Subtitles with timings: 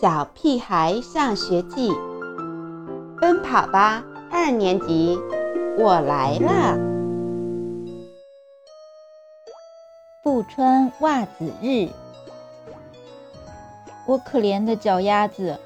[0.00, 1.90] 小屁孩上学记》，
[3.20, 5.18] 奔跑吧二年级，
[5.76, 6.78] 我来了。
[10.22, 11.88] 不穿袜子日，
[14.06, 15.58] 我可怜的脚丫子，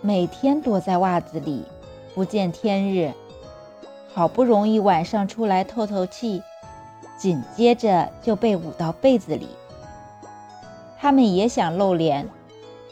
[0.00, 1.64] 每天躲在袜子里，
[2.12, 3.12] 不见天日。
[4.12, 6.42] 好不容易晚上出来透透气，
[7.16, 9.46] 紧接着就被捂到被子里。
[10.98, 12.28] 他们也想露脸。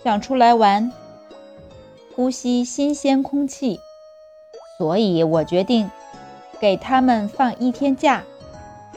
[0.02, 0.90] 想出来玩，
[2.16, 3.78] 呼吸新鲜空气，
[4.76, 5.88] 所以我决定
[6.58, 8.24] 给他们放一天假，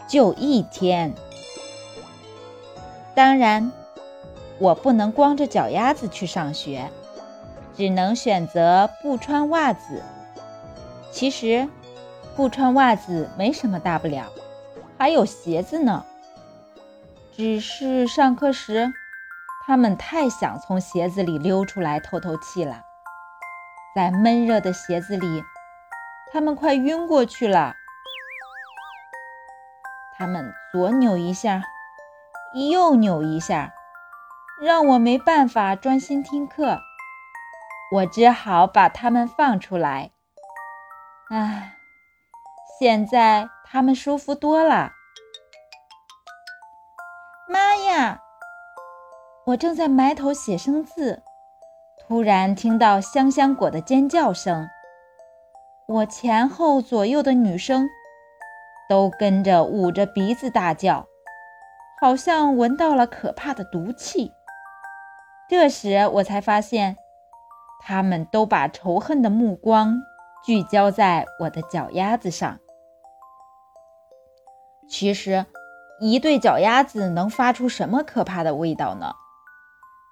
[0.08, 1.14] 就一天。
[3.14, 3.72] 当然，
[4.58, 6.90] 我不能光着脚丫子去上学，
[7.78, 10.02] 只能选择不穿袜子。
[11.12, 11.70] 其实，
[12.36, 14.26] 不穿袜子没什么大不了，
[14.98, 16.04] 还有鞋子呢。
[17.36, 18.92] 只是上课时。
[19.68, 22.84] 他们太想从鞋子里溜出来透透气了，
[23.96, 25.44] 在闷热的鞋子里，
[26.32, 27.74] 他们快晕过去了。
[30.16, 31.64] 他们左扭一下，
[32.70, 33.74] 右扭一下，
[34.62, 36.80] 让我没办法专心听课。
[37.92, 40.12] 我只好把他们放出来。
[41.32, 41.76] 唉，
[42.80, 44.92] 现在他们舒服多了。
[47.48, 48.22] 妈呀！
[49.46, 51.22] 我正在埋头写生字，
[52.00, 54.68] 突然听到香香果的尖叫声。
[55.86, 57.88] 我前后左右的女生
[58.90, 61.06] 都跟着捂着鼻子大叫，
[62.02, 64.32] 好像闻到了可怕的毒气。
[65.48, 66.98] 这时我才发现，
[67.84, 70.02] 他们都把仇恨的目光
[70.44, 72.58] 聚焦在我的脚丫子上。
[74.90, 75.46] 其实，
[76.00, 79.14] 一对脚丫子能发出什么可怕的味道呢？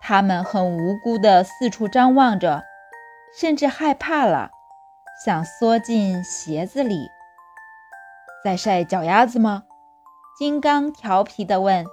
[0.06, 2.66] 他们很无辜地四处张望着，
[3.40, 4.52] 甚至害怕了，
[5.24, 7.10] 想缩进鞋子里。
[8.44, 9.64] 在晒脚丫子吗？
[10.38, 11.86] 金刚调皮地问。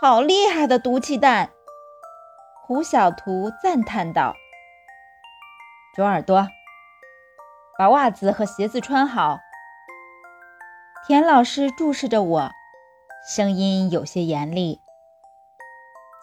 [0.00, 1.50] 好厉害的毒气弹！
[2.66, 4.34] 胡小图赞叹道。
[5.94, 6.48] 左耳朵，
[7.78, 9.38] 把袜子和鞋子穿好。
[11.06, 12.50] 田老师注视着我，
[13.28, 14.80] 声音有些严厉。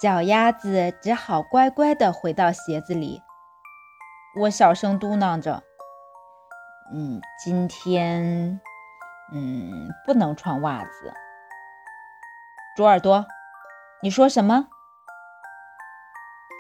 [0.02, 3.22] 脚丫子只好乖乖地回到鞋子里。
[4.36, 5.62] 我小声嘟囔着
[6.92, 8.60] ：“嗯，今天，
[9.32, 11.14] 嗯，不能穿袜子。”
[12.76, 13.28] 猪耳朵，
[14.02, 14.70] 你说什么？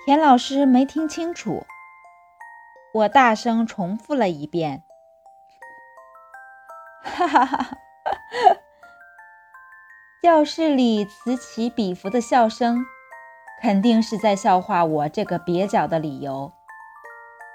[0.06, 1.66] 田老师没听清楚。
[2.94, 4.84] 我大声重复了一遍
[7.02, 7.78] ：“哈哈哈！”
[10.22, 12.85] 教室里此起彼伏的笑声。
[13.61, 16.51] 肯定是在笑话我这个蹩脚的理由。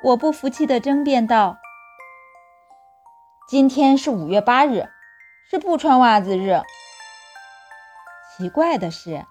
[0.04, 1.58] 我不服气地争辩道
[3.48, 4.88] ：“今天是五月八日，
[5.50, 6.62] 是不穿袜子日。”
[8.38, 9.26] 奇怪的是，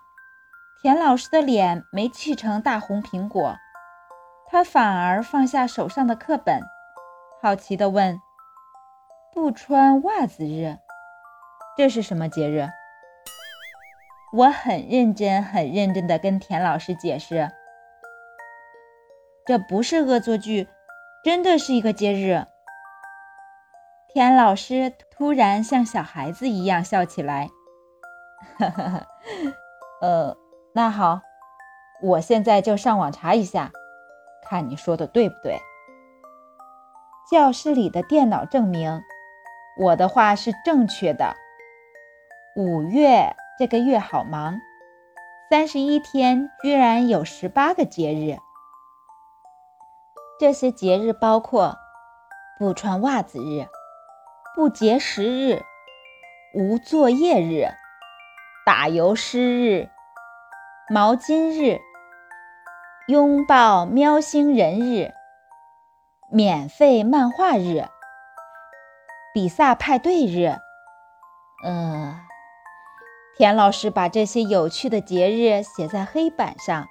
[0.82, 3.56] 田老师的脸没气成大红苹果，
[4.50, 6.62] 他反而放下手上的课本，
[7.42, 8.20] 好奇地问
[9.34, 10.78] ：“不穿袜子日，
[11.78, 12.68] 这是什么节日？”
[14.36, 17.50] 我很认真、很认真地跟田老师解释，
[19.46, 20.68] 这不是恶作剧，
[21.24, 22.46] 真的是一个节日。
[24.10, 27.50] 田老师突然像小孩子一样笑起来，
[28.58, 29.08] 哈哈哈。
[30.02, 30.36] 呃，
[30.74, 31.22] 那好，
[32.02, 33.72] 我现在就上网查一下，
[34.44, 35.58] 看你说的对不对。
[37.32, 39.02] 教室里的电脑证明
[39.80, 41.34] 我的话是正确的。
[42.58, 43.34] 五月。
[43.58, 44.60] 这个月好忙，
[45.50, 48.38] 三十一天居然有十八个节日。
[50.38, 51.78] 这些节日包括
[52.60, 53.66] 不穿袜子日、
[54.54, 55.64] 不节食日、
[56.54, 57.70] 无作业日、
[58.66, 59.90] 打油诗日、
[60.90, 61.80] 毛巾日、
[63.08, 65.14] 拥抱喵星人日、
[66.30, 67.86] 免费漫画日、
[69.34, 70.58] 比萨派对日。
[71.64, 72.25] 嗯。
[73.38, 76.88] 田老师把这些有趣的节日写在黑板上，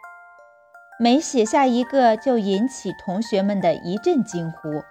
[1.00, 4.84] 每写下一个，就引起同学们的一阵惊呼。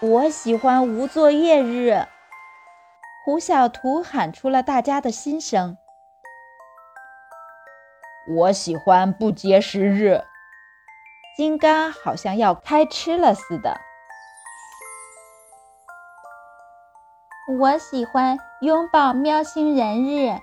[0.00, 2.06] 我喜欢无作业日，
[3.26, 5.76] 胡小图喊出了大家的心声。
[8.26, 10.24] 我喜欢不节食日，
[11.36, 13.78] 金刚好像要开吃了似的。
[17.46, 20.40] 我喜欢拥抱喵星人日，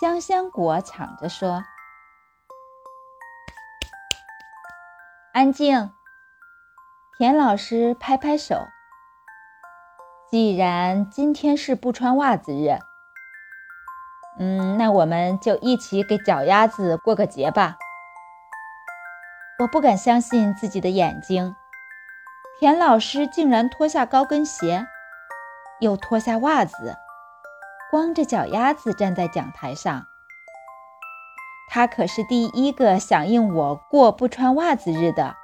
[0.00, 1.62] 香香果抢着说。
[5.34, 5.90] 安静！
[7.18, 8.66] 田老师拍拍手。
[10.30, 12.78] 既然今天是不穿袜子日，
[14.38, 17.76] 嗯，那我们就一起给脚丫子过个节吧。
[19.58, 21.54] 我不敢相信自己的眼睛，
[22.58, 24.86] 田老师竟然脱下高跟鞋，
[25.84, 26.96] 又脱下袜子，
[27.90, 30.06] 光着脚丫子站在讲台上。
[31.68, 35.34] 他可是第一个响应我过不穿袜子日的。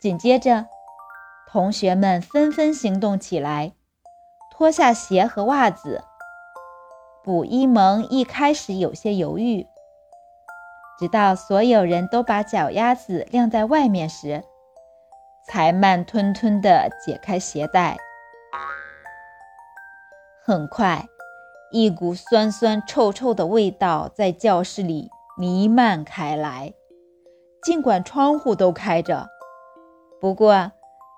[0.00, 0.66] 紧接着。
[1.46, 3.74] 同学们纷纷行动起来，
[4.50, 6.02] 脱下鞋和袜子。
[7.22, 9.64] 卜一萌一开始有些犹豫，
[10.98, 14.42] 直到所有人都把脚丫子晾在外面时，
[15.46, 17.96] 才慢吞吞地解开鞋带。
[20.46, 21.08] 很快，
[21.70, 26.74] 一股酸酸臭臭的味道在教室里弥漫开来，
[27.62, 29.28] 尽管窗户都开着，
[30.20, 30.72] 不过。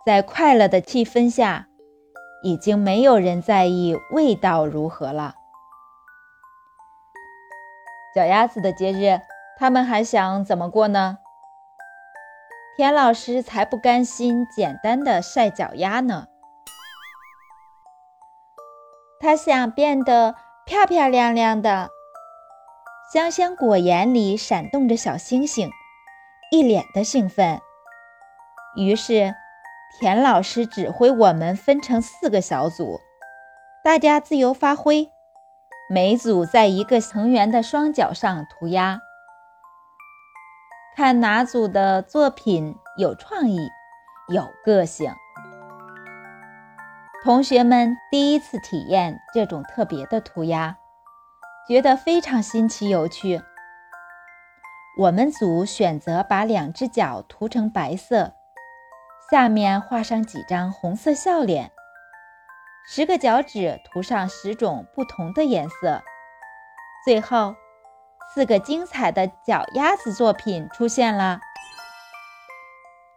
[0.06, 1.66] 在快乐的气氛下，
[2.44, 5.34] 已经没有人在意味道如何了。
[8.14, 9.20] 脚丫子的节日，
[9.58, 11.18] 他们还想怎么过呢？
[12.76, 16.28] 田老师才不甘心简单的晒脚丫呢，
[19.26, 21.90] 他想变得漂漂亮亮的。
[23.12, 25.68] 香香果眼里闪动着小星星，
[26.52, 27.60] 一脸的兴奋。
[28.76, 29.34] 于是。
[29.98, 33.00] 田老师指挥我们分成四个小组，
[33.82, 35.08] 大家自由发挥，
[35.88, 39.00] 每组在一个成员的双脚上涂鸦，
[40.94, 43.70] 看哪组的作品有创意、
[44.28, 45.10] 有个性。
[47.26, 50.78] 同学们第一次体验这种特别的涂鸦，
[51.66, 53.42] 觉得非常新奇有趣。
[54.96, 58.32] 我们组选择把两只脚涂成白色。
[59.28, 61.72] 下面画上几张红色笑脸，
[62.86, 66.00] 十个脚趾涂上十种不同的颜色，
[67.04, 67.56] 最后
[68.32, 71.40] 四个精彩的脚丫子作品出现了。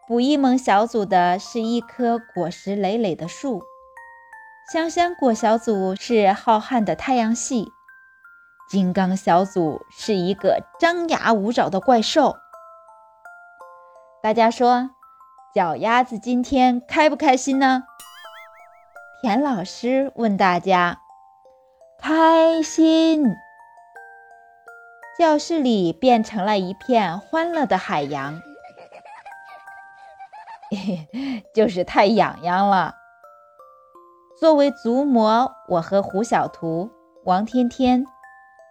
[0.08, 3.62] 捕一萌小组的是一棵果实累累的树，
[4.72, 7.72] 香香果小组是浩瀚的太阳系，
[8.70, 12.38] 金刚小组是一个张牙舞爪的怪兽。
[14.22, 14.92] 大家说。
[15.52, 17.86] 脚丫子今天开不开心呢？
[19.20, 21.00] 田老师问大家
[22.00, 23.26] ：“开心。”
[25.18, 28.40] 教室里变成了一片欢乐的海洋，
[31.56, 32.99] 就是太痒痒了。
[34.40, 36.90] 作为足模，我和胡小图、
[37.26, 38.06] 王天天、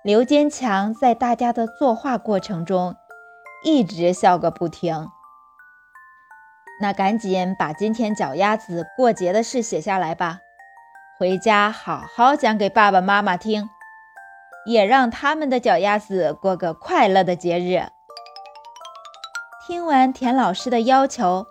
[0.03, 2.97] 刘坚强在大家的作画过程中
[3.62, 5.09] 一直笑个不停。
[6.81, 10.38] 那赶紧把今天脚丫子过节的事写下来吧，
[11.19, 13.69] 回家好好讲给爸爸妈妈听，
[14.64, 17.82] 也让他们的脚丫子过个快乐的节日。
[19.67, 21.47] 听完田老师的要求，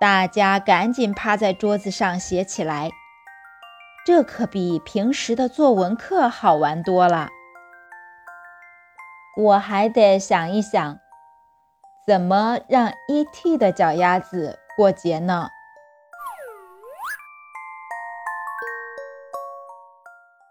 [0.00, 2.90] 大家赶紧趴在桌子上写起来，
[4.06, 7.28] 这可比平时的作文课好玩多了。
[9.36, 11.00] 我还得想一想。
[12.06, 13.58] 怎么让 E.T.
[13.58, 15.48] 的脚丫子过节呢？